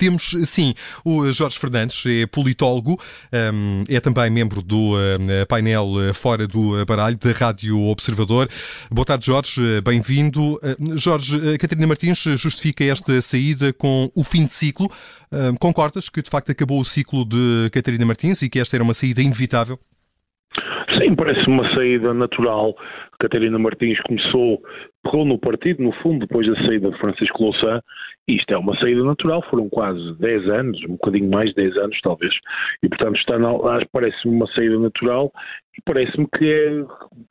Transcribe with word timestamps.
temos, 0.00 0.34
sim, 0.46 0.72
o 1.04 1.30
Jorge 1.30 1.58
Fernandes, 1.58 2.02
é 2.06 2.26
politólogo, 2.26 2.98
hum, 3.52 3.84
é 3.86 4.00
também 4.00 4.30
membro 4.30 4.62
do 4.62 4.96
hum, 4.96 5.44
painel 5.46 6.14
Fora 6.14 6.46
do 6.46 6.82
Baralho, 6.86 7.18
da 7.18 7.32
Rádio 7.32 7.78
Observador. 7.82 8.48
Boa 8.90 9.04
tarde, 9.04 9.26
Jorge, 9.26 9.60
bem-vindo. 9.82 10.58
Hum, 10.62 10.96
Jorge, 10.96 11.58
Catarina 11.58 11.86
Martins 11.86 12.22
justifica 12.38 12.82
esta 12.82 13.20
saída 13.20 13.74
com 13.74 14.10
o 14.16 14.24
fim 14.24 14.46
de 14.46 14.54
ciclo. 14.54 14.88
Concordas 15.60 16.08
que, 16.08 16.22
de 16.22 16.30
facto, 16.30 16.50
acabou 16.50 16.80
o 16.80 16.84
ciclo 16.84 17.26
de 17.26 17.68
Catarina 17.70 18.06
Martins 18.06 18.40
e 18.40 18.48
que 18.48 18.58
esta 18.58 18.76
era 18.76 18.82
uma 18.82 18.94
saída 18.94 19.20
inevitável? 19.20 19.78
Sim, 20.98 21.14
parece 21.14 21.46
uma 21.46 21.68
saída 21.74 22.14
natural. 22.14 22.74
Catarina 23.20 23.58
Martins 23.58 24.00
começou, 24.00 24.60
pegou 25.04 25.24
no 25.24 25.38
partido, 25.38 25.82
no 25.82 25.92
fundo, 26.02 26.20
depois 26.26 26.46
da 26.46 26.54
saída 26.66 26.90
de 26.90 26.98
Francisco 26.98 27.42
Louçã, 27.42 27.80
e 28.26 28.36
isto 28.36 28.52
é 28.52 28.58
uma 28.58 28.76
saída 28.78 29.04
natural, 29.04 29.42
foram 29.50 29.68
quase 29.68 30.14
10 30.18 30.48
anos, 30.48 30.80
um 30.84 30.92
bocadinho 30.92 31.30
mais 31.30 31.50
de 31.50 31.56
10 31.56 31.76
anos 31.76 32.00
talvez, 32.02 32.32
e 32.82 32.88
portanto 32.88 33.16
está 33.16 33.34
parece-me 33.92 34.34
uma 34.34 34.46
saída 34.52 34.78
natural 34.78 35.32
e 35.76 35.82
parece-me 35.84 36.26
que 36.36 36.44
é, 36.44 36.84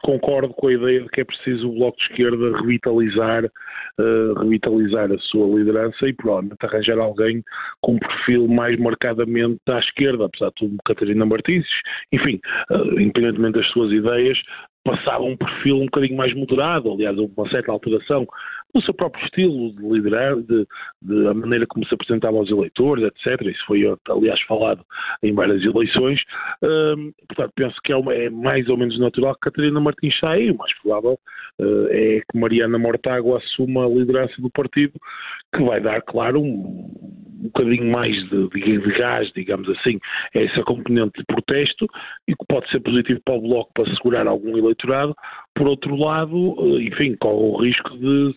concordo 0.03 0.53
com 0.53 0.67
a 0.67 0.73
ideia 0.73 1.01
de 1.01 1.09
que 1.09 1.21
é 1.21 1.25
preciso 1.25 1.69
o 1.69 1.73
Bloco 1.73 1.97
de 1.97 2.03
Esquerda 2.05 2.57
revitalizar, 2.57 3.45
uh, 3.45 4.33
revitalizar 4.39 5.11
a 5.11 5.17
sua 5.19 5.57
liderança 5.57 6.07
e 6.07 6.13
provavelmente 6.13 6.57
arranjar 6.63 6.97
alguém 6.99 7.43
com 7.81 7.93
um 7.93 7.99
perfil 7.99 8.47
mais 8.47 8.79
marcadamente 8.79 9.59
à 9.67 9.79
esquerda, 9.79 10.25
apesar 10.25 10.47
de 10.49 10.55
tudo 10.55 10.77
Catarina 10.85 11.25
Martins, 11.25 11.67
enfim, 12.11 12.39
uh, 12.71 12.99
independentemente 12.99 13.59
das 13.59 13.67
suas 13.71 13.91
ideias, 13.91 14.37
passava 14.89 15.23
um 15.23 15.37
perfil 15.37 15.77
um 15.77 15.85
bocadinho 15.85 16.17
mais 16.17 16.33
moderado, 16.33 16.91
aliás, 16.91 17.17
houve 17.17 17.33
uma 17.35 17.49
certa 17.49 17.71
alteração 17.71 18.27
no 18.73 18.81
seu 18.83 18.93
próprio 18.93 19.23
estilo 19.25 19.73
de 19.73 19.81
liderar, 19.81 20.35
de, 20.35 20.67
de, 21.01 21.27
a 21.27 21.33
maneira 21.33 21.65
como 21.67 21.85
se 21.87 21.93
apresentava 21.93 22.37
aos 22.37 22.49
eleitores, 22.49 23.03
etc. 23.03 23.41
Isso 23.47 23.65
foi, 23.65 23.83
aliás, 24.09 24.41
falado 24.43 24.85
em 25.23 25.33
várias 25.33 25.63
eleições. 25.63 26.21
Hum, 26.63 27.11
portanto, 27.27 27.51
penso 27.55 27.75
que 27.83 27.91
é, 27.91 27.95
uma, 27.95 28.13
é, 28.13 28.29
mais 28.29 28.67
ou 28.69 28.77
menos 28.77 28.99
natural 28.99 29.33
que 29.35 29.41
Catarina 29.41 29.79
Martins 29.79 30.17
saia, 30.19 30.51
o 30.51 30.57
mais 30.57 30.73
provável 30.81 31.19
uh, 31.59 31.87
é 31.89 32.21
que 32.31 32.39
Mariana 32.39 32.77
Mortágua 32.77 33.37
assuma 33.37 33.85
a 33.85 33.89
liderança 33.89 34.39
do 34.39 34.49
partido, 34.49 34.93
que 35.55 35.63
vai 35.63 35.81
dar, 35.81 36.01
claro, 36.01 36.39
um, 36.39 37.19
um 37.39 37.43
bocadinho 37.43 37.91
mais 37.91 38.15
de, 38.29 38.49
de, 38.49 38.77
de, 38.79 38.91
gás, 38.97 39.31
digamos 39.33 39.67
assim, 39.69 39.99
a 40.35 40.39
essa 40.39 40.63
componente 40.63 41.19
de 41.19 41.25
protesto 41.25 41.87
e 42.27 42.35
que 42.35 42.45
pode 42.47 42.69
ser 42.69 42.79
positivo 42.81 43.19
para 43.23 43.35
o 43.35 43.41
Bloco 43.41 43.71
para 43.73 43.95
segurar 43.95 44.27
algum 44.27 44.57
eleitorado. 44.57 45.15
Por 45.55 45.67
outro 45.67 45.95
lado, 45.95 46.55
eh, 46.59 46.83
enfim, 46.83 47.15
corre 47.15 47.35
o 47.35 47.61
risco 47.61 47.97
de 47.97 48.35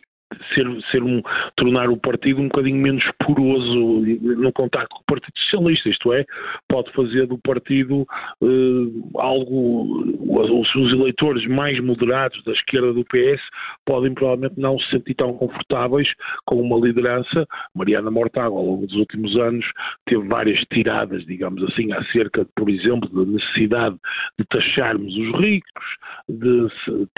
ser, 0.55 0.67
ser 0.91 1.03
um, 1.03 1.23
tornar 1.57 1.89
o 1.89 1.97
partido 1.97 2.41
um 2.41 2.49
bocadinho 2.49 2.77
menos 2.77 3.05
poroso 3.25 4.03
no 4.21 4.53
contacto 4.53 4.95
com 4.95 5.03
o 5.03 5.05
Partido 5.07 5.33
Socialista, 5.39 5.89
isto 5.89 6.13
é, 6.13 6.25
pode 6.69 6.93
fazer 6.93 7.27
do 7.27 7.39
partido 7.39 8.07
uh, 8.41 9.21
algo, 9.21 10.05
os, 10.21 10.75
os 10.75 10.93
eleitores 10.93 11.47
mais 11.47 11.79
moderados 11.81 12.43
da 12.45 12.53
esquerda 12.53 12.93
do 12.93 13.05
PS 13.05 13.41
podem 13.85 14.15
provavelmente 14.15 14.59
não 14.59 14.79
se 14.79 14.91
sentir 14.91 15.15
tão 15.15 15.35
confortáveis 15.35 16.09
com 16.45 16.61
uma 16.61 16.79
liderança. 16.79 17.47
Mariana 17.75 18.11
Mortágua, 18.11 18.59
ao 18.59 18.67
longo 18.67 18.87
dos 18.87 18.97
últimos 18.97 19.37
anos, 19.37 19.67
teve 20.07 20.27
várias 20.27 20.61
tiradas, 20.73 21.25
digamos 21.27 21.63
assim, 21.65 21.93
acerca, 21.93 22.47
por 22.57 22.69
exemplo, 22.69 23.09
da 23.09 23.31
necessidade 23.31 23.97
de 24.39 24.45
taxarmos 24.47 25.15
os 25.17 25.41
ricos, 25.41 25.85
de 26.29 26.69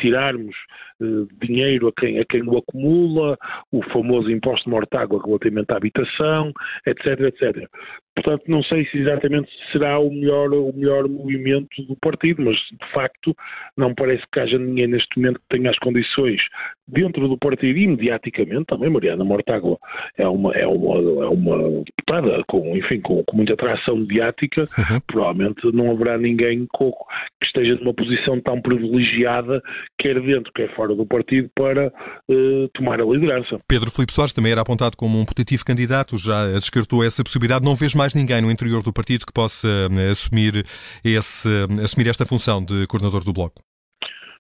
tirarmos 0.00 0.54
uh, 1.00 1.28
dinheiro 1.42 1.88
a 1.88 1.92
quem, 1.92 2.18
a 2.18 2.24
quem 2.24 2.42
o 2.42 2.58
acumula, 2.58 3.03
Lula, 3.04 3.36
o 3.72 3.82
famoso 3.92 4.30
imposto 4.30 4.64
de 4.64 4.70
mortágua 4.70 5.22
relativamente 5.24 5.72
à 5.72 5.76
habitação, 5.76 6.52
etc, 6.86 7.20
etc. 7.20 7.68
Portanto, 8.14 8.44
não 8.46 8.62
sei 8.62 8.86
se 8.86 8.98
exatamente 8.98 9.50
será 9.72 9.98
o 9.98 10.08
melhor, 10.08 10.52
o 10.52 10.72
melhor 10.72 11.08
movimento 11.08 11.82
do 11.88 11.96
partido, 11.96 12.42
mas 12.42 12.56
de 12.56 12.92
facto 12.92 13.36
não 13.76 13.92
parece 13.94 14.22
que 14.32 14.38
haja 14.38 14.56
ninguém 14.56 14.86
neste 14.86 15.18
momento 15.18 15.40
que 15.40 15.56
tenha 15.56 15.70
as 15.70 15.78
condições 15.78 16.40
dentro 16.86 17.26
do 17.28 17.38
partido 17.38 17.78
e 17.78 17.86
mediaticamente 17.86 18.66
também. 18.66 18.90
Mariana 18.90 19.24
Mortágua 19.24 19.78
é 20.16 20.28
uma, 20.28 20.52
é 20.52 20.66
uma, 20.66 21.24
é 21.24 21.28
uma 21.28 21.84
deputada 21.84 22.44
com, 22.46 22.76
enfim, 22.76 23.00
com, 23.00 23.24
com 23.24 23.36
muita 23.36 23.54
atração 23.54 23.96
mediática. 23.96 24.62
Uhum. 24.62 25.00
Provavelmente 25.06 25.72
não 25.72 25.90
haverá 25.90 26.18
ninguém 26.18 26.66
que 26.66 27.46
esteja 27.46 27.74
numa 27.76 27.94
posição 27.94 28.40
tão 28.40 28.60
privilegiada, 28.60 29.62
quer 29.98 30.20
dentro, 30.20 30.52
quer 30.52 30.74
fora 30.74 30.94
do 30.94 31.06
partido, 31.06 31.50
para 31.54 31.88
uh, 31.88 32.68
tomar 32.74 33.00
a 33.00 33.04
liderança. 33.04 33.58
Pedro 33.66 33.90
Filipe 33.90 34.12
Soares 34.12 34.32
também 34.32 34.52
era 34.52 34.60
apontado 34.60 34.96
como 34.96 35.18
um 35.18 35.24
potentivo 35.24 35.64
candidato, 35.64 36.18
já 36.18 36.52
descartou 36.52 37.02
essa 37.02 37.24
possibilidade. 37.24 37.64
Não 37.64 37.74
vês 37.74 37.94
mais 37.94 38.03
mais 38.04 38.14
ninguém 38.14 38.42
no 38.42 38.50
interior 38.50 38.82
do 38.82 38.92
partido 38.92 39.24
que 39.24 39.32
possa 39.32 39.66
eh, 39.66 40.10
assumir, 40.10 40.66
esse, 41.02 41.48
assumir 41.82 42.06
esta 42.08 42.26
função 42.26 42.62
de 42.62 42.86
coordenador 42.86 43.24
do 43.24 43.32
Bloco? 43.32 43.62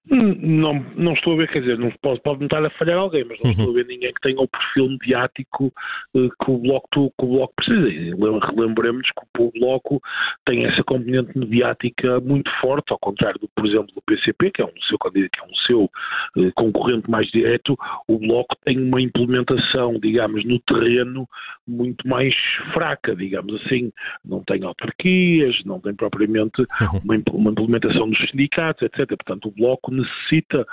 Não, 0.06 0.84
não 0.96 1.14
estou 1.14 1.32
a 1.32 1.36
ver, 1.36 1.50
quer 1.50 1.60
dizer, 1.60 1.78
não 1.78 1.90
pode, 2.02 2.20
pode 2.20 2.40
me 2.40 2.44
estar 2.44 2.62
a 2.62 2.68
falhar 2.70 2.98
alguém, 2.98 3.24
mas 3.24 3.40
não 3.40 3.46
uhum. 3.46 3.56
estou 3.56 3.70
a 3.70 3.74
ver 3.74 3.86
ninguém 3.86 4.12
que 4.12 4.20
tenha 4.20 4.38
o 4.38 4.46
perfil 4.46 4.90
mediático 4.90 5.72
uh, 6.14 6.28
que, 6.44 6.50
o 6.50 6.58
bloco, 6.58 6.88
que 6.90 7.24
o 7.24 7.26
Bloco 7.26 7.54
precisa. 7.56 7.88
E 7.88 8.10
relembremos 8.10 9.08
que 9.10 9.42
o 9.42 9.50
Bloco 9.58 10.02
tem 10.44 10.66
essa 10.66 10.84
componente 10.84 11.36
mediática 11.38 12.20
muito 12.20 12.50
forte, 12.60 12.92
ao 12.92 12.98
contrário, 12.98 13.40
do, 13.40 13.48
por 13.48 13.66
exemplo, 13.66 13.94
do 13.94 14.02
PCP, 14.02 14.50
que 14.50 14.60
é 14.60 14.66
um 14.66 14.82
seu, 14.86 14.98
que 14.98 15.40
é 15.40 15.42
um 15.42 15.54
seu 15.66 15.84
uh, 15.84 16.52
concorrente 16.54 17.10
mais 17.10 17.26
direto, 17.28 17.74
o 18.06 18.18
Bloco 18.18 18.54
tem 18.62 18.78
uma 18.78 19.00
implementação, 19.00 19.98
digamos, 19.98 20.44
no 20.44 20.58
terreno 20.60 21.26
muito 21.66 22.06
mais 22.06 22.34
fraca, 22.74 23.16
digamos 23.16 23.54
assim. 23.62 23.90
Não 24.22 24.42
tem 24.44 24.64
autarquias, 24.64 25.56
não 25.64 25.80
tem 25.80 25.94
propriamente 25.94 26.60
uhum. 26.60 27.00
uma, 27.04 27.22
uma 27.32 27.50
implementação 27.52 28.10
dos 28.10 28.18
sindicatos, 28.30 28.82
etc. 28.82 29.08
Portanto, 29.08 29.48
o 29.48 29.52
Bloco 29.52 29.93
necessita 29.94 30.66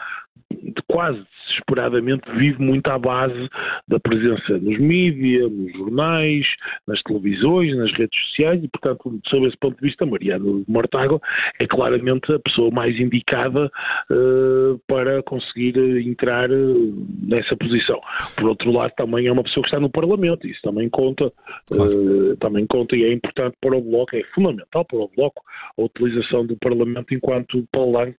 quase 0.87 1.23
desesperadamente 1.47 2.29
vive 2.31 2.61
muito 2.61 2.87
à 2.87 2.97
base 2.97 3.49
da 3.87 3.99
presença 3.99 4.57
nos 4.57 4.79
mídias, 4.79 5.51
nos 5.51 5.71
jornais, 5.73 6.45
nas 6.87 7.01
televisões, 7.03 7.75
nas 7.77 7.91
redes 7.93 8.19
sociais 8.27 8.63
e, 8.63 8.67
portanto, 8.67 9.19
sob 9.27 9.47
esse 9.47 9.57
ponto 9.57 9.75
de 9.77 9.87
vista, 9.87 10.05
Mariano 10.05 10.63
Mortágua 10.67 11.19
é 11.59 11.67
claramente 11.67 12.31
a 12.31 12.39
pessoa 12.39 12.71
mais 12.71 12.97
indicada 12.99 13.71
uh, 14.09 14.79
para 14.87 15.21
conseguir 15.23 15.77
entrar 16.05 16.49
uh, 16.51 17.07
nessa 17.21 17.55
posição. 17.57 17.99
Por 18.35 18.49
outro 18.49 18.71
lado, 18.71 18.91
também 18.95 19.27
é 19.27 19.31
uma 19.31 19.43
pessoa 19.43 19.63
que 19.63 19.69
está 19.69 19.79
no 19.79 19.89
Parlamento, 19.89 20.47
isso 20.47 20.61
também 20.61 20.89
conta, 20.89 21.31
claro. 21.67 21.91
uh, 21.91 22.37
também 22.37 22.65
conta 22.67 22.95
e 22.95 23.03
é 23.03 23.13
importante 23.13 23.55
para 23.61 23.75
o 23.75 23.81
Bloco, 23.81 24.15
é 24.15 24.23
fundamental 24.33 24.85
para 24.85 24.99
o 24.99 25.11
Bloco 25.15 25.43
a 25.77 25.81
utilização 25.81 26.45
do 26.45 26.57
Parlamento 26.57 27.13
enquanto 27.13 27.65
palanque 27.71 28.17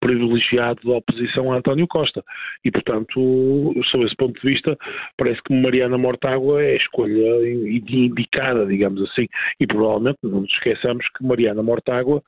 privilegiado 0.00 0.80
da 0.84 0.96
oposição 0.96 1.49
a 1.52 1.56
António 1.56 1.86
Costa. 1.86 2.22
E, 2.64 2.70
portanto, 2.70 3.72
sob 3.90 4.04
esse 4.04 4.16
ponto 4.16 4.40
de 4.40 4.52
vista, 4.52 4.76
parece 5.16 5.40
que 5.42 5.54
Mariana 5.54 5.98
Mortágua 5.98 6.62
é 6.62 6.72
a 6.72 6.76
escolha 6.76 7.48
indicada, 7.48 8.66
digamos 8.66 9.02
assim. 9.02 9.26
E 9.58 9.66
provavelmente 9.66 10.18
não 10.22 10.42
nos 10.42 10.52
esqueçamos 10.52 11.06
que 11.16 11.24
Mariana 11.24 11.62
Mortágua 11.62 12.22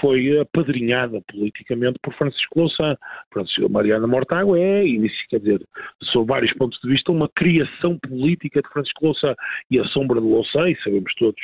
foi 0.00 0.38
apadrinhada 0.38 1.20
politicamente 1.30 1.98
por 2.02 2.14
Francisco 2.14 2.60
Louçã. 2.60 2.96
Francisco 3.32 3.70
Mariana 3.70 4.06
Mortágua 4.06 4.58
é, 4.58 4.84
quer 5.30 5.38
dizer, 5.38 5.62
sob 6.12 6.26
vários 6.26 6.52
pontos 6.54 6.78
de 6.82 6.88
vista, 6.88 7.12
uma 7.12 7.28
criação 7.28 7.98
política 7.98 8.60
de 8.62 8.68
Francisco 8.68 9.06
Louçã. 9.06 9.34
E 9.70 9.78
a 9.78 9.84
sombra 9.86 10.20
de 10.20 10.26
Louçã, 10.26 10.68
e 10.68 10.76
sabemos 10.82 11.14
todos, 11.14 11.40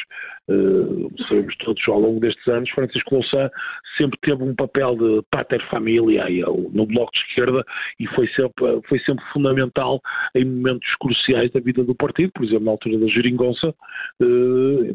uh, 0.50 1.10
sabemos 1.22 1.56
todos 1.56 1.82
ao 1.88 2.00
longo 2.00 2.20
destes 2.20 2.46
anos, 2.48 2.70
Francisco 2.70 3.14
Louçã 3.14 3.50
sempre 3.96 4.18
teve 4.22 4.42
um 4.42 4.54
papel 4.54 4.96
de 4.96 5.22
pater 5.30 5.62
família 5.68 6.24
no 6.72 6.86
Bloco 6.86 7.12
de 7.12 7.18
Esquerda 7.18 7.64
e 7.98 8.06
foi 8.08 8.26
sempre, 8.28 8.80
foi 8.88 8.98
sempre 9.00 9.24
fundamental 9.32 10.00
em 10.34 10.44
momentos 10.44 10.88
cruciais 11.00 11.50
da 11.52 11.60
vida 11.60 11.84
do 11.84 11.94
partido, 11.94 12.32
por 12.32 12.44
exemplo, 12.44 12.64
na 12.64 12.70
altura 12.72 12.98
da 12.98 13.06
Geringonça, 13.08 13.74
eh, 14.20 14.94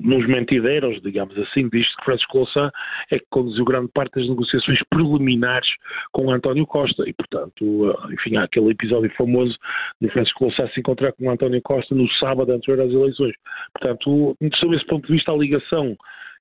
nos 0.00 0.26
mentideiros, 0.26 1.00
digamos 1.02 1.36
assim, 1.38 1.68
visto 1.68 1.96
que 1.96 2.04
Francisco 2.04 2.38
Louçã 2.38 2.70
é 3.10 3.18
que 3.18 3.26
conduziu 3.30 3.64
grande 3.64 3.90
parte 3.92 4.14
das 4.14 4.28
negociações 4.28 4.78
preliminares 4.88 5.68
com 6.12 6.30
António 6.30 6.66
Costa 6.66 7.08
e, 7.08 7.12
portanto, 7.12 7.90
eh, 7.90 8.14
enfim, 8.14 8.36
há 8.36 8.44
aquele 8.44 8.70
episódio 8.70 9.10
famoso 9.16 9.56
de 10.00 10.08
Francisco 10.10 10.44
Louçã 10.44 10.68
se 10.68 10.80
encontrar 10.80 11.12
com 11.12 11.30
António 11.30 11.60
Costa 11.62 11.94
no 11.94 12.08
sábado 12.14 12.52
anterior 12.52 12.86
às 12.86 12.92
eleições. 12.92 13.34
Portanto, 13.72 14.36
sob 14.70 14.76
esse 14.76 14.86
ponto 14.86 15.06
de 15.06 15.12
vista, 15.12 15.32
a 15.32 15.36
ligação 15.36 15.96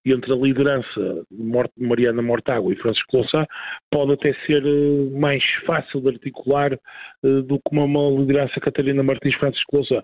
entre 0.06 0.31
a 0.31 0.36
liderança 0.36 1.26
de 1.30 1.86
Mariana 1.86 2.22
Mortágua 2.22 2.72
e 2.72 2.78
Francisco 2.78 3.18
Louçã 3.18 3.46
pode 3.92 4.14
até 4.14 4.34
ser 4.46 4.64
eh, 4.66 5.20
mais 5.20 5.44
fácil 5.66 6.02
de 6.02 6.10
articular 6.10 6.74
eh, 6.74 7.42
do 7.46 7.60
que 7.60 7.76
uma 7.76 8.10
liderança 8.20 8.60
Catarina 8.62 9.04
Martins 9.04 9.36
Francisco 9.36 9.76
Louçã. 9.76 10.02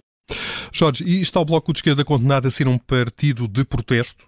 Jorge, 0.73 1.03
e 1.05 1.21
está 1.21 1.39
o 1.39 1.45
Bloco 1.45 1.71
de 1.71 1.79
Esquerda 1.79 2.03
condenado 2.03 2.47
a 2.47 2.51
ser 2.51 2.67
um 2.67 2.77
partido 2.77 3.47
de 3.47 3.63
protesto? 3.65 4.25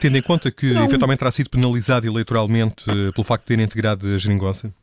Tendo 0.00 0.18
em 0.18 0.22
conta 0.22 0.50
que 0.50 0.72
não. 0.72 0.84
eventualmente 0.84 1.20
terá 1.20 1.30
sido 1.30 1.48
penalizado 1.48 2.06
eleitoralmente 2.06 2.90
eh, 2.90 3.12
pelo 3.12 3.24
facto 3.24 3.46
de 3.46 3.56
ter 3.56 3.62
integrado 3.62 4.06
a 4.08 4.18
geringonça? 4.18 4.74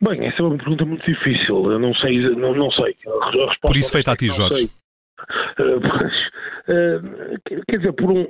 Bem, 0.00 0.26
essa 0.26 0.40
é 0.40 0.44
uma 0.44 0.56
pergunta 0.56 0.84
muito 0.86 1.04
difícil. 1.04 1.70
Eu 1.70 1.78
não 1.78 1.92
sei, 1.96 2.18
não, 2.30 2.54
não 2.54 2.70
sei. 2.70 2.96
Por 3.60 3.76
isso 3.76 3.90
feita 3.90 4.12
a 4.12 4.16
ti, 4.16 4.28
Jorge. 4.28 4.66
Uh, 4.66 4.77
uh, 5.62 7.40
quer 7.66 7.78
dizer, 7.78 7.92
por 7.92 8.10
um, 8.10 8.26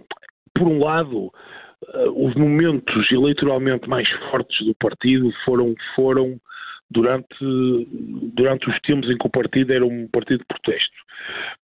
por 0.54 0.68
um 0.68 0.82
lado, 0.82 1.26
uh, 1.26 2.26
os 2.26 2.34
momentos 2.34 3.10
eleitoralmente 3.10 3.88
mais 3.88 4.08
fortes 4.30 4.66
do 4.66 4.74
partido 4.74 5.30
foram, 5.44 5.74
foram 5.94 6.40
durante, 6.90 7.36
durante 8.34 8.68
os 8.68 8.78
tempos 8.80 9.10
em 9.10 9.16
que 9.18 9.26
o 9.26 9.30
partido 9.30 9.72
era 9.72 9.84
um 9.84 10.08
partido 10.08 10.38
de 10.38 10.46
protesto. 10.46 10.96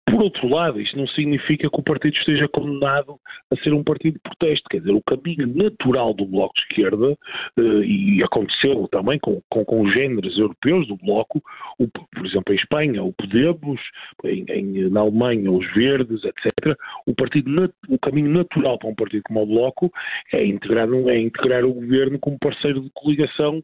Por 0.07 0.23
outro 0.23 0.49
lado, 0.49 0.81
isto 0.81 0.97
não 0.99 1.07
significa 1.09 1.69
que 1.69 1.81
o 1.81 1.83
partido 1.83 2.15
esteja 2.15 2.47
condenado 2.49 3.19
a 3.51 3.57
ser 3.63 3.73
um 3.73 3.83
partido 3.83 4.15
de 4.15 4.21
protesto. 4.21 4.69
Quer 4.69 4.81
dizer, 4.81 4.93
o 4.93 5.03
caminho 5.03 5.47
natural 5.47 6.13
do 6.13 6.27
Bloco 6.27 6.55
de 6.55 6.61
Esquerda, 6.63 7.17
eh, 7.59 7.85
e 7.85 8.23
aconteceu 8.23 8.87
também 8.89 9.19
com, 9.19 9.41
com, 9.49 9.65
com 9.65 9.83
os 9.83 9.93
géneros 9.95 10.37
europeus 10.39 10.87
do 10.89 10.97
Bloco, 10.97 11.43
o, 11.79 11.89
por 11.89 12.27
exemplo, 12.27 12.53
em 12.53 12.57
Espanha, 12.57 13.03
o 13.03 13.13
Podemos, 13.15 13.81
em, 14.25 14.45
em, 14.51 14.91
na 14.91 15.01
Alemanha, 15.01 15.51
os 15.51 15.67
Verdes, 15.73 16.23
etc. 16.23 16.77
O, 17.07 17.15
partido, 17.15 17.73
o 17.89 17.99
caminho 17.99 18.31
natural 18.31 18.79
para 18.79 18.91
um 18.91 18.95
partido 18.95 19.23
como 19.25 19.43
o 19.43 19.47
Bloco 19.47 19.91
é 20.33 20.45
integrar, 20.45 20.89
é 21.09 21.19
integrar 21.19 21.65
o 21.65 21.73
governo 21.73 22.19
como 22.19 22.39
parceiro 22.39 22.83
de 22.83 22.91
coligação 22.93 23.63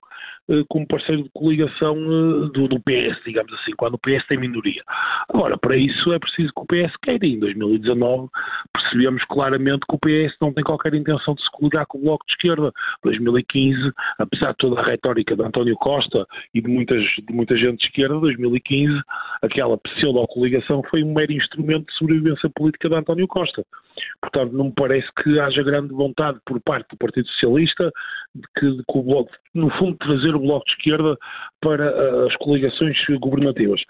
eh, 0.49 0.65
como 0.69 0.87
parceiro 0.87 1.23
de 1.23 1.31
coligação 1.33 1.97
eh, 1.97 2.51
do, 2.53 2.67
do, 2.67 2.81
PS, 2.81 3.23
digamos 3.25 3.53
assim, 3.55 3.73
quando 3.77 3.95
o 3.95 3.99
PS 3.99 4.27
tem 4.27 4.39
minoria. 4.39 4.83
Agora, 5.29 5.57
para 5.57 5.77
isso 5.77 6.13
é 6.13 6.19
preciso 6.19 6.30
que 6.37 6.51
o 6.57 6.67
PS 6.67 6.97
queira. 7.03 7.27
Em 7.27 7.39
2019 7.39 8.29
percebemos 8.73 9.25
claramente 9.25 9.87
que 9.89 9.95
o 9.95 9.99
PS 9.99 10.37
não 10.41 10.53
tem 10.53 10.65
qualquer 10.65 10.95
intenção 10.95 11.35
de 11.35 11.43
se 11.43 11.51
coligar 11.51 11.87
com 11.87 11.99
o 11.99 12.03
Bloco 12.03 12.25
de 12.27 12.33
Esquerda. 12.33 12.73
2015, 13.05 13.93
apesar 14.19 14.51
de 14.51 14.57
toda 14.59 14.81
a 14.81 14.85
retórica 14.85 15.37
de 15.37 15.43
António 15.43 15.77
Costa 15.77 16.27
e 16.55 16.61
de, 16.61 16.69
muitas, 16.69 17.03
de 17.03 17.33
muita 17.33 17.57
gente 17.57 17.79
de 17.79 17.87
esquerda, 17.87 18.19
2015, 18.21 19.01
aquela 19.43 19.79
pseudo-coligação 19.79 20.83
foi 20.91 21.03
um 21.03 21.15
mero 21.15 21.33
instrumento 21.33 21.87
de 21.87 21.95
sobrevivência 21.95 22.51
política 22.55 22.89
de 22.89 22.95
António 22.95 23.27
Costa. 23.29 23.65
Portanto, 24.21 24.53
não 24.53 24.67
me 24.67 24.73
parece 24.73 25.09
que 25.23 25.39
haja 25.41 25.63
grande 25.63 25.93
vontade 25.93 26.39
por 26.45 26.61
parte 26.61 26.89
do 26.91 26.97
Partido 26.97 27.29
Socialista 27.29 27.91
de 28.35 28.43
que, 28.57 28.71
de 28.71 28.85
que 28.85 28.99
o 28.99 29.03
Bloco, 29.03 29.31
no 29.55 29.71
fundo, 29.79 29.97
trazer 29.99 30.35
o 30.35 30.41
Bloco 30.41 30.65
de 30.67 30.73
Esquerda 30.73 31.17
para 31.61 31.93
uh, 31.93 32.27
as 32.27 32.37
coligações 32.37 32.97
governativas. 33.21 33.81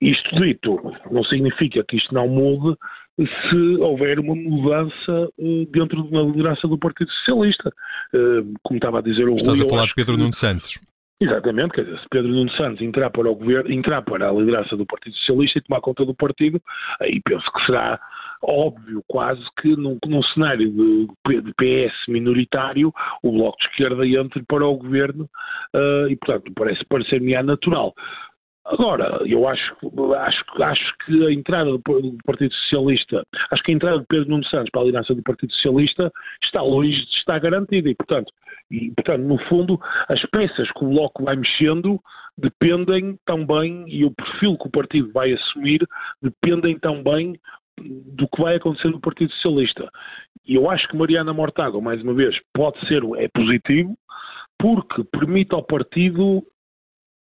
Isto 0.00 0.40
dito, 0.40 0.92
não 1.10 1.24
significa 1.24 1.84
que 1.84 1.96
isto 1.96 2.14
não 2.14 2.28
mude 2.28 2.76
se 3.16 3.76
houver 3.78 4.18
uma 4.18 4.34
mudança 4.34 5.28
uh, 5.38 5.66
dentro 5.70 6.02
da 6.04 6.22
liderança 6.22 6.66
do 6.66 6.78
Partido 6.78 7.10
Socialista. 7.10 7.72
Uh, 8.14 8.54
como 8.62 8.78
estava 8.78 8.98
a 8.98 9.02
dizer 9.02 9.28
o 9.28 9.34
Estás 9.34 9.58
Rui, 9.58 9.66
a 9.66 9.70
falar 9.70 9.86
de 9.86 9.94
Pedro 9.94 10.16
Nuno 10.16 10.32
Santos. 10.32 10.80
Exatamente, 11.22 11.74
quer 11.74 11.84
dizer, 11.84 12.00
se 12.00 12.08
Pedro 12.10 12.32
Nuno 12.32 12.50
Santos 12.52 12.82
entrar 12.82 13.08
para 13.10 13.30
o 13.30 13.34
governo, 13.36 13.70
entrar 13.70 14.02
para 14.02 14.28
a 14.28 14.32
liderança 14.32 14.76
do 14.76 14.84
Partido 14.84 15.14
Socialista 15.18 15.58
e 15.58 15.62
tomar 15.62 15.80
conta 15.80 16.04
do 16.04 16.14
partido, 16.14 16.60
aí 17.00 17.20
penso 17.24 17.44
que 17.52 17.64
será 17.64 18.00
óbvio 18.42 19.02
quase 19.06 19.42
que 19.60 19.76
num, 19.76 19.98
num 20.06 20.22
cenário 20.34 20.70
de, 20.70 21.40
de, 21.40 21.54
PS 21.54 21.94
minoritário 22.08 22.92
o 23.22 23.32
Bloco 23.32 23.58
de 23.58 23.68
Esquerda 23.68 24.06
entre 24.06 24.42
para 24.44 24.66
o 24.66 24.76
governo 24.76 25.28
uh, 25.74 26.08
e, 26.08 26.16
portanto, 26.16 26.52
parece 26.54 26.84
parecer-me 26.86 27.40
natural. 27.42 27.94
Agora, 28.64 29.20
eu 29.26 29.48
acho, 29.48 29.74
acho, 30.16 30.62
acho 30.62 30.94
que 31.04 31.26
a 31.26 31.32
entrada 31.32 31.70
do, 31.70 31.78
do, 31.78 32.16
Partido 32.24 32.54
Socialista, 32.54 33.22
acho 33.50 33.62
que 33.64 33.72
a 33.72 33.74
entrada 33.74 33.98
de 33.98 34.06
Pedro 34.06 34.30
Nuno 34.30 34.44
Santos 34.46 34.70
para 34.70 34.82
a 34.82 34.84
liderança 34.84 35.14
do 35.14 35.22
Partido 35.22 35.52
Socialista 35.54 36.12
está 36.44 36.62
longe 36.62 37.04
de 37.04 37.14
estar 37.16 37.40
garantida 37.40 37.90
e, 37.90 37.94
portanto, 37.94 38.32
e, 38.70 38.90
portanto, 38.92 39.22
no 39.22 39.36
fundo, 39.48 39.80
as 40.08 40.24
peças 40.30 40.70
que 40.72 40.84
o 40.84 40.90
Bloco 40.90 41.24
vai 41.24 41.36
mexendo 41.36 42.00
dependem 42.38 43.18
também, 43.26 43.84
e 43.88 44.04
o 44.04 44.10
perfil 44.10 44.56
que 44.56 44.68
o 44.68 44.70
partido 44.70 45.12
vai 45.12 45.32
assumir, 45.32 45.86
dependem 46.22 46.78
também 46.78 47.38
do 47.80 48.28
que 48.28 48.42
vai 48.42 48.56
acontecer 48.56 48.88
no 48.88 49.00
Partido 49.00 49.32
Socialista. 49.34 49.90
E 50.46 50.54
eu 50.54 50.70
acho 50.70 50.86
que 50.88 50.96
Mariana 50.96 51.32
Mortágua, 51.32 51.80
mais 51.80 52.02
uma 52.02 52.14
vez, 52.14 52.36
pode 52.54 52.78
ser, 52.86 53.02
é 53.16 53.28
positivo, 53.28 53.96
porque 54.58 55.04
permite 55.04 55.54
ao 55.54 55.62
partido 55.62 56.42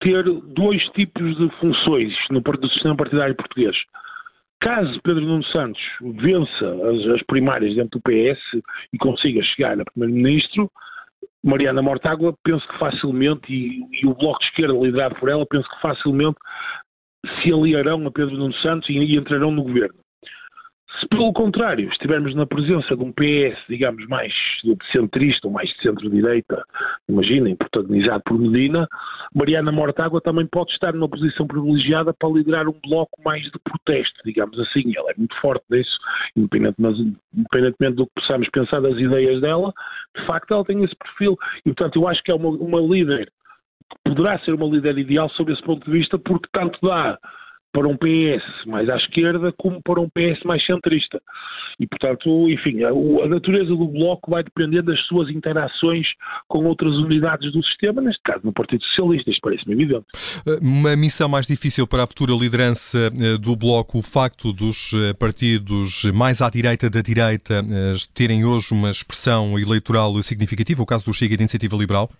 ter 0.00 0.22
dois 0.22 0.82
tipos 0.90 1.36
de 1.36 1.50
funções 1.58 2.14
no, 2.30 2.42
sistema 2.68 2.96
partidário 2.96 3.34
português. 3.34 3.76
Caso 4.60 5.00
Pedro 5.02 5.24
Nuno 5.24 5.44
Santos 5.44 5.80
vença 6.00 6.66
as, 6.66 7.14
as 7.14 7.22
primárias 7.26 7.74
dentro 7.76 8.00
do 8.00 8.02
PS 8.02 8.40
e 8.92 8.98
consiga 8.98 9.42
chegar 9.42 9.80
a 9.80 9.84
primeiro-ministro, 9.84 10.70
Mariana 11.44 11.80
Mortágua 11.80 12.34
penso 12.42 12.66
que 12.68 12.78
facilmente, 12.78 13.52
e, 13.52 13.84
e, 13.92 14.06
o 14.06 14.14
Bloco 14.14 14.40
de 14.40 14.46
Esquerda 14.46 14.74
liderado 14.74 15.14
por 15.16 15.28
ela, 15.28 15.46
penso 15.46 15.68
que 15.68 15.80
facilmente 15.80 16.38
se 17.40 17.52
aliarão 17.52 18.06
a 18.06 18.10
Pedro 18.10 18.36
Nuno 18.36 18.54
Santos 18.54 18.88
e, 18.88 18.94
e 18.94 19.16
entrarão 19.16 19.50
no 19.50 19.62
governo. 19.62 19.98
Se, 20.96 21.06
pelo 21.08 21.32
contrário, 21.32 21.88
estivermos 21.90 22.34
na 22.34 22.46
presença 22.46 22.96
de 22.96 23.04
um 23.04 23.12
PS, 23.12 23.58
digamos, 23.68 24.06
mais 24.08 24.32
centrista 24.90 25.46
ou 25.46 25.52
mais 25.52 25.68
de 25.68 25.82
centro-direita, 25.82 26.64
imaginem, 27.08 27.54
protagonizado 27.54 28.22
por 28.24 28.38
Medina, 28.38 28.88
Mariana 29.34 29.70
Mortágua 29.70 30.20
também 30.20 30.46
pode 30.46 30.72
estar 30.72 30.94
numa 30.94 31.08
posição 31.08 31.46
privilegiada 31.46 32.14
para 32.14 32.30
liderar 32.30 32.68
um 32.68 32.74
bloco 32.82 33.22
mais 33.22 33.42
de 33.44 33.58
protesto, 33.62 34.20
digamos 34.24 34.58
assim. 34.58 34.92
Ela 34.96 35.10
é 35.10 35.14
muito 35.18 35.38
forte 35.40 35.64
nisso, 35.70 35.98
independentemente, 36.34 37.96
do 37.96 38.06
que 38.06 38.12
possamos 38.14 38.48
pensar 38.50 38.80
das 38.80 38.96
ideias 38.96 39.40
dela, 39.42 39.72
de 40.16 40.26
facto 40.26 40.52
ela 40.52 40.64
tem 40.64 40.82
esse 40.82 40.96
perfil. 40.96 41.36
E, 41.60 41.74
portanto, 41.74 41.96
eu 41.96 42.08
acho 42.08 42.22
que 42.22 42.30
é 42.30 42.34
uma, 42.34 42.48
uma 42.48 42.80
líder 42.80 43.30
poderá 44.04 44.38
ser 44.40 44.52
uma 44.52 44.66
líder 44.66 44.98
ideal 44.98 45.30
sob 45.30 45.52
esse 45.52 45.62
ponto 45.62 45.84
de 45.84 45.98
vista, 45.98 46.18
porque 46.18 46.48
tanto 46.52 46.78
dá 46.82 47.18
para 47.72 47.86
um 47.86 47.96
PS 47.96 48.42
mais 48.66 48.88
à 48.88 48.96
esquerda 48.96 49.52
como 49.56 49.80
para 49.82 50.00
um 50.00 50.08
PS 50.08 50.42
mais 50.44 50.64
centrista. 50.64 51.20
E, 51.80 51.86
portanto, 51.86 52.48
enfim, 52.48 52.82
a, 52.82 52.88
a, 52.88 53.28
natureza 53.28 53.68
do 53.68 53.86
Bloco 53.86 54.30
vai 54.30 54.42
depender 54.42 54.82
das 54.82 55.00
suas 55.06 55.28
interações 55.30 56.06
com 56.48 56.64
outras 56.64 56.94
unidades 56.96 57.52
do 57.52 57.62
sistema, 57.64 58.02
neste 58.02 58.20
caso 58.22 58.40
no 58.42 58.52
Partido 58.52 58.82
Socialista, 58.84 59.30
isto 59.30 59.40
parece-me 59.40 59.74
evidente. 59.74 60.06
Uma 60.60 60.96
missão 60.96 61.28
mais 61.28 61.46
difícil 61.46 61.86
para 61.86 62.02
a 62.02 62.06
futura 62.06 62.32
liderança 62.32 63.12
eh, 63.20 63.38
do 63.38 63.54
Bloco, 63.54 63.98
o 63.98 64.02
facto 64.02 64.52
dos 64.52 64.92
eh, 64.92 65.12
partidos 65.12 66.04
mais 66.12 66.42
à 66.42 66.50
direita 66.50 66.90
da 66.90 67.00
direita 67.00 67.64
eh, 67.70 67.94
terem 68.12 68.44
hoje 68.44 68.72
uma 68.72 68.90
expressão 68.90 69.56
eleitoral 69.58 70.20
significativa, 70.22 70.82
o 70.82 70.86
caso 70.86 71.04
do 71.04 71.14
Chega 71.14 71.34
e 71.34 71.36
da 71.36 71.42
Iniciativa 71.44 71.76
Liberal? 71.76 72.10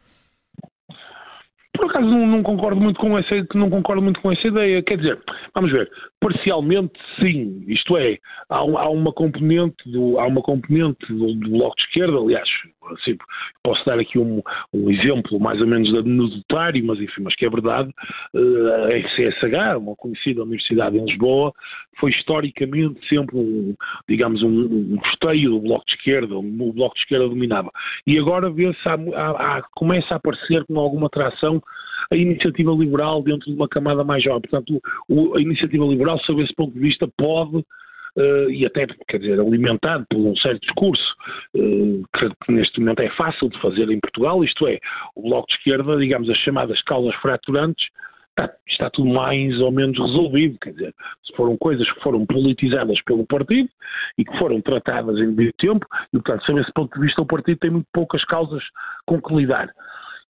Por 1.78 1.88
acaso 1.88 2.06
não, 2.06 2.26
não, 2.26 2.42
concordo 2.42 2.80
muito 2.80 2.98
com 2.98 3.16
essa, 3.16 3.46
não 3.54 3.70
concordo 3.70 4.02
muito 4.02 4.20
com 4.20 4.32
essa 4.32 4.48
ideia. 4.48 4.82
Quer 4.82 4.98
dizer, 4.98 5.18
vamos 5.54 5.70
ver, 5.70 5.88
parcialmente 6.20 6.92
sim, 7.20 7.64
isto 7.68 7.96
é, 7.96 8.18
há, 8.50 8.56
há 8.56 8.90
uma 8.90 9.12
componente 9.12 9.88
do, 9.88 10.18
há 10.18 10.26
uma 10.26 10.42
componente 10.42 11.06
do, 11.08 11.34
do 11.34 11.50
bloco 11.50 11.76
de 11.76 11.82
esquerda, 11.84 12.18
aliás, 12.18 12.48
assim, 12.92 13.16
posso 13.62 13.84
dar 13.84 14.00
aqui 14.00 14.18
um, 14.18 14.42
um 14.74 14.90
exemplo 14.90 15.38
mais 15.38 15.60
ou 15.60 15.68
menos 15.68 15.88
anedotário, 15.94 16.84
mas 16.84 16.98
enfim, 17.00 17.22
mas 17.22 17.36
que 17.36 17.46
é 17.46 17.50
verdade, 17.50 17.90
uh, 18.34 18.68
a 18.84 18.96
RCSH, 18.96 19.78
uma 19.78 19.94
conhecida 19.94 20.42
universidade 20.42 20.98
em 20.98 21.04
Lisboa, 21.04 21.52
foi 22.00 22.10
historicamente 22.10 23.06
sempre 23.08 23.36
um, 23.36 23.74
digamos, 24.08 24.42
um, 24.42 24.48
um 24.48 24.98
do 25.44 25.60
bloco 25.60 25.84
de 25.86 25.94
esquerda, 25.94 26.36
o 26.36 26.72
bloco 26.72 26.94
de 26.94 27.02
esquerda 27.02 27.28
dominava. 27.28 27.70
E 28.06 28.18
agora 28.18 28.50
vê-se, 28.50 28.78
começa 29.74 30.14
a 30.14 30.16
aparecer 30.16 30.64
com 30.64 30.78
alguma 30.78 31.08
tração 31.08 31.60
a 32.10 32.16
iniciativa 32.16 32.72
liberal 32.72 33.22
dentro 33.22 33.50
de 33.50 33.56
uma 33.56 33.68
camada 33.68 34.02
mais 34.04 34.22
jovem. 34.22 34.42
Portanto, 34.42 34.80
o, 35.08 35.36
a 35.36 35.40
iniciativa 35.40 35.84
liberal, 35.84 36.18
sob 36.20 36.42
esse 36.42 36.54
ponto 36.54 36.72
de 36.72 36.80
vista, 36.80 37.08
pode 37.16 37.64
Uh, 38.16 38.50
e 38.50 38.66
até, 38.66 38.84
quer 39.06 39.18
dizer, 39.18 39.38
alimentado 39.38 40.04
por 40.10 40.18
um 40.18 40.34
certo 40.38 40.60
discurso 40.62 41.14
uh, 41.54 42.02
que 42.16 42.52
neste 42.52 42.80
momento 42.80 43.00
é 43.00 43.10
fácil 43.10 43.48
de 43.48 43.60
fazer 43.60 43.88
em 43.90 44.00
Portugal, 44.00 44.42
isto 44.42 44.66
é, 44.66 44.80
o 45.14 45.22
Bloco 45.22 45.46
de 45.46 45.54
Esquerda, 45.54 45.96
digamos, 45.98 46.28
as 46.28 46.38
chamadas 46.38 46.82
causas 46.82 47.14
fraturantes, 47.16 47.86
está, 48.30 48.52
está, 48.68 48.90
tudo 48.90 49.08
mais 49.08 49.60
ou 49.60 49.70
menos 49.70 49.98
resolvido, 49.98 50.58
quer 50.60 50.72
dizer, 50.72 50.94
se 51.24 51.36
foram 51.36 51.56
coisas 51.58 51.88
que 51.92 52.00
foram 52.00 52.26
politizadas 52.26 53.00
pelo 53.02 53.26
partido 53.26 53.68
e 54.16 54.24
que 54.24 54.38
foram 54.38 54.60
tratadas 54.60 55.16
em 55.18 55.32
devido 55.32 55.54
tempo, 55.58 55.86
e 56.12 56.18
portanto, 56.18 56.44
sob 56.44 56.60
esse 56.60 56.72
ponto 56.72 56.94
de 56.94 57.04
vista, 57.04 57.22
o 57.22 57.26
partido 57.26 57.58
tem 57.58 57.70
muito 57.70 57.86
poucas 57.92 58.24
causas 58.24 58.64
com 59.06 59.20
que 59.20 59.34
lidar. 59.34 59.70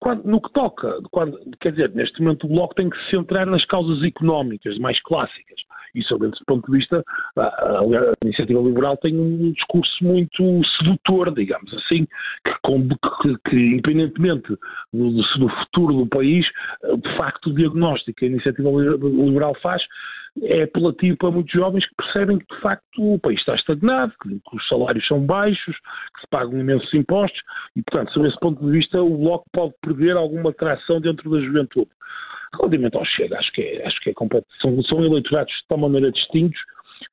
Quando, 0.00 0.24
no 0.24 0.40
que 0.40 0.52
toca, 0.52 0.98
quando, 1.10 1.38
quer 1.60 1.72
dizer, 1.72 1.90
neste 1.94 2.20
momento 2.20 2.44
o 2.44 2.48
Bloco 2.48 2.74
tem 2.74 2.90
que 2.90 2.98
se 3.04 3.10
centrar 3.10 3.46
nas 3.46 3.64
causas 3.64 4.02
económicas 4.02 4.78
mais 4.78 5.00
clássicas. 5.02 5.56
E, 5.94 6.02
sob 6.04 6.26
esse 6.26 6.44
ponto 6.46 6.70
de 6.70 6.76
vista, 6.76 7.02
a, 7.36 7.40
a, 7.40 7.80
a, 7.80 8.12
iniciativa 8.22 8.60
liberal 8.60 8.98
tem 8.98 9.18
um 9.18 9.52
discurso 9.52 10.04
muito 10.04 10.60
sedutor, 10.76 11.32
digamos 11.34 11.72
assim, 11.72 12.06
que, 12.44 12.52
que, 13.22 13.36
que 13.48 13.56
independentemente 13.56 14.48
do, 14.92 15.10
do, 15.12 15.48
futuro 15.48 15.94
do 15.94 16.06
país, 16.06 16.44
de 17.02 17.16
facto, 17.16 17.48
o 17.48 17.54
diagnóstico 17.54 18.18
que 18.18 18.26
a 18.26 18.28
iniciativa 18.28 18.68
liberal 18.68 19.54
faz 19.62 19.82
é 20.42 20.62
apelativo 20.62 21.16
para 21.16 21.30
muitos 21.30 21.52
jovens 21.52 21.86
que 21.86 21.94
percebem 21.96 22.38
que, 22.38 22.54
de 22.54 22.60
facto, 22.60 22.84
o 22.98 23.18
país 23.18 23.38
está 23.38 23.54
estagnado, 23.54 24.12
que, 24.22 24.40
os 24.56 24.68
salários 24.68 25.06
são 25.06 25.20
baixos, 25.20 25.76
que 25.76 26.20
se 26.20 26.26
pagam 26.30 26.58
imensos 26.58 26.92
impostos 26.92 27.40
e, 27.74 27.82
portanto, 27.82 28.12
sob 28.12 28.28
esse 28.28 28.38
ponto 28.38 28.64
de 28.64 28.70
vista, 28.70 29.02
o 29.02 29.16
Bloco 29.16 29.46
pode 29.52 29.74
perder 29.82 30.16
alguma 30.16 30.50
atração 30.50 31.00
dentro 31.00 31.30
da 31.30 31.40
juventude. 31.40 31.90
Relativamente 32.54 32.96
ao 32.96 33.04
Chega, 33.04 33.38
acho 33.38 33.52
que 33.52 33.62
é, 33.62 33.86
acho 33.86 34.00
que 34.00 34.10
é 34.10 34.14
completo. 34.14 34.46
São, 34.60 34.82
são 34.84 35.04
eleitorados 35.04 35.52
de 35.52 35.68
tal 35.68 35.78
maneira 35.78 36.12
distintos 36.12 36.58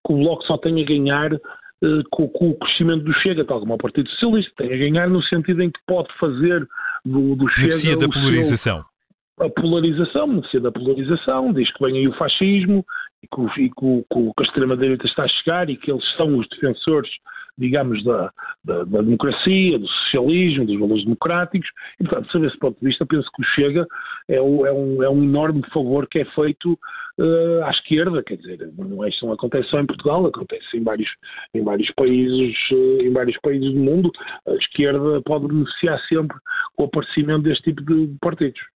que 0.05 0.13
o 0.13 0.17
Bloco 0.17 0.43
só 0.43 0.57
tem 0.57 0.81
a 0.81 0.85
ganhar 0.85 1.33
uh, 1.33 2.03
com, 2.11 2.27
com, 2.29 2.51
o 2.51 2.59
crescimento 2.59 3.03
do 3.03 3.13
Chega, 3.15 3.43
tal 3.45 3.59
como 3.59 3.73
o 3.73 3.77
Partido 3.77 4.09
Socialista, 4.11 4.51
tem 4.57 4.73
a 4.73 4.77
ganhar 4.77 5.09
no 5.09 5.21
sentido 5.23 5.61
em 5.61 5.71
que 5.71 5.79
pode 5.87 6.09
fazer 6.19 6.65
do, 7.03 7.35
do 7.35 7.49
Chega. 7.49 7.97
da 7.97 8.07
polarização. 8.07 8.77
Seu, 8.77 8.92
a 9.39 9.49
polarização, 9.49 10.27
beneficia 10.27 10.59
da 10.59 10.71
polarização, 10.71 11.53
diz 11.53 11.71
que 11.71 11.83
vem 11.83 11.97
aí 11.97 12.07
o 12.07 12.13
fascismo 12.13 12.85
e 13.21 13.27
que, 13.27 13.61
e 13.61 13.69
que, 13.69 14.05
que 14.11 14.33
a 14.39 14.43
extrema-direita 14.43 15.05
está 15.07 15.23
a 15.23 15.27
chegar 15.27 15.69
e 15.69 15.77
que 15.77 15.91
eles 15.91 16.03
são 16.15 16.37
os 16.37 16.47
defensores, 16.49 17.09
digamos, 17.57 18.03
da, 18.03 18.31
da, 18.63 18.83
da, 18.83 19.01
democracia, 19.01 19.79
do 19.79 19.87
socialismo, 19.87 20.65
dos 20.65 20.79
valores 20.79 21.03
democráticos. 21.03 21.69
E, 21.99 22.03
portanto, 22.03 22.31
sob 22.31 22.47
esse 22.47 22.57
ponto 22.59 22.79
de 22.79 22.85
vista, 22.85 23.05
penso 23.05 23.29
que 23.35 23.41
o 23.41 23.45
Chega 23.45 23.87
é, 24.27 24.39
o, 24.39 24.65
é, 24.65 24.71
um, 24.71 25.03
é 25.03 25.09
um, 25.09 25.23
enorme 25.23 25.63
favor 25.73 26.07
que 26.07 26.19
é 26.19 26.25
feito 26.25 26.73
uh, 27.17 27.63
à 27.63 27.71
esquerda, 27.71 28.21
quer 28.21 28.37
dizer, 28.37 28.71
não, 28.77 29.03
é, 29.03 29.09
isto 29.09 29.25
não 29.25 29.33
acontece 29.33 29.69
só 29.69 29.79
em 29.79 29.85
Portugal, 29.85 30.25
acontece 30.27 30.77
em 30.77 30.83
vários, 30.83 31.09
em 31.55 31.63
vários 31.63 31.89
países, 31.91 32.55
uh, 32.71 33.01
em 33.01 33.11
vários 33.11 33.37
países 33.39 33.73
do 33.73 33.79
mundo. 33.79 34.11
A 34.47 34.53
esquerda 34.55 35.21
pode 35.23 35.47
beneficiar 35.47 35.99
sempre 36.07 36.37
com 36.75 36.83
o 36.83 36.85
aparecimento 36.87 37.43
deste 37.43 37.63
tipo 37.63 37.83
de 37.83 38.15
partidos. 38.19 38.72